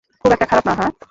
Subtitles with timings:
[0.21, 0.91] খুব একটা খারাপ না, হাহ?